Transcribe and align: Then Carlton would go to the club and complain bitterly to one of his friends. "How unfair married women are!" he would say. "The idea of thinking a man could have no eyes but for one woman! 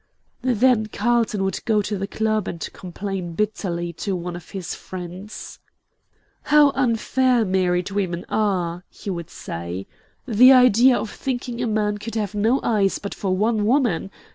Then 0.41 0.87
Carlton 0.87 1.43
would 1.43 1.63
go 1.63 1.83
to 1.83 1.95
the 1.95 2.07
club 2.07 2.47
and 2.47 2.67
complain 2.73 3.33
bitterly 3.33 3.93
to 4.01 4.15
one 4.15 4.35
of 4.35 4.49
his 4.49 4.73
friends. 4.73 5.59
"How 6.41 6.71
unfair 6.71 7.45
married 7.45 7.91
women 7.91 8.25
are!" 8.27 8.83
he 8.89 9.11
would 9.11 9.29
say. 9.29 9.85
"The 10.27 10.53
idea 10.53 10.97
of 10.97 11.11
thinking 11.11 11.61
a 11.61 11.67
man 11.67 11.99
could 11.99 12.15
have 12.15 12.33
no 12.33 12.59
eyes 12.63 12.97
but 12.97 13.13
for 13.13 13.37
one 13.37 13.63
woman! 13.67 14.09